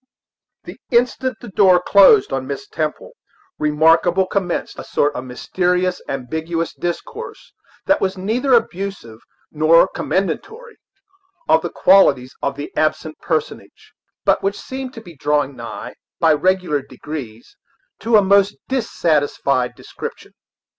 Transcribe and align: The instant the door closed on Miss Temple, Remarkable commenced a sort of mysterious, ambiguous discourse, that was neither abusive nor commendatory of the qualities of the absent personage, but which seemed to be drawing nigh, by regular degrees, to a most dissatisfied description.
The 0.63 0.81
instant 0.89 1.37
the 1.41 1.47
door 1.49 1.79
closed 1.79 2.33
on 2.33 2.47
Miss 2.47 2.67
Temple, 2.67 3.11
Remarkable 3.59 4.25
commenced 4.25 4.79
a 4.79 4.83
sort 4.83 5.13
of 5.13 5.25
mysterious, 5.25 6.01
ambiguous 6.09 6.73
discourse, 6.73 7.53
that 7.85 8.01
was 8.01 8.17
neither 8.17 8.55
abusive 8.55 9.19
nor 9.51 9.87
commendatory 9.87 10.77
of 11.47 11.61
the 11.61 11.69
qualities 11.69 12.33
of 12.41 12.55
the 12.55 12.71
absent 12.75 13.19
personage, 13.19 13.93
but 14.25 14.41
which 14.41 14.59
seemed 14.59 14.95
to 14.95 15.01
be 15.01 15.15
drawing 15.15 15.55
nigh, 15.55 15.93
by 16.19 16.33
regular 16.33 16.81
degrees, 16.81 17.55
to 17.99 18.17
a 18.17 18.23
most 18.23 18.57
dissatisfied 18.67 19.75
description. 19.75 20.31